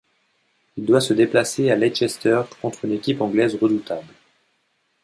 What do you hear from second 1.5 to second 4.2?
à Leicester contre une équipe anglaise redoutable.